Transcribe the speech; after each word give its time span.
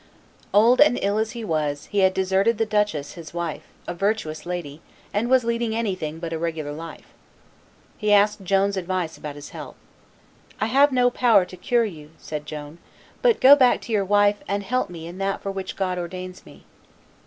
Old 0.51 0.81
and 0.81 0.97
ill 0.99 1.19
as 1.19 1.33
he 1.33 1.43
was, 1.45 1.85
he 1.91 1.99
had 1.99 2.15
deserted 2.15 2.57
the 2.57 2.65
duchess 2.65 3.13
his 3.13 3.35
wife, 3.35 3.61
a 3.85 3.93
virtuous 3.93 4.47
lady, 4.47 4.81
and 5.13 5.29
was 5.29 5.43
leading 5.43 5.75
anything 5.75 6.17
but 6.17 6.33
a 6.33 6.39
regular 6.39 6.73
life. 6.73 7.13
He 7.99 8.11
asked 8.11 8.43
Joan's 8.43 8.77
advice 8.77 9.15
about 9.15 9.35
his 9.35 9.49
health. 9.51 9.75
"I 10.59 10.65
have 10.65 10.91
no 10.91 11.11
power 11.11 11.45
to 11.45 11.55
cure 11.55 11.85
you," 11.85 12.09
said 12.17 12.47
Joan, 12.47 12.79
"but 13.21 13.39
go 13.39 13.55
back 13.55 13.79
to 13.81 13.93
your 13.93 14.03
wife 14.03 14.37
and 14.47 14.63
help 14.63 14.89
me 14.89 15.05
in 15.05 15.19
that 15.19 15.43
for 15.43 15.51
which 15.51 15.75
God 15.75 15.99
ordains 15.99 16.47
me." 16.47 16.65